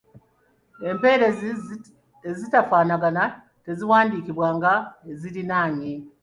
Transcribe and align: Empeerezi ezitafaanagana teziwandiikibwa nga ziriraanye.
Empeerezi 0.89 1.49
ezitafaanagana 2.29 3.23
teziwandiikibwa 3.63 4.47
nga 4.57 4.73
ziriraanye. 5.19 5.91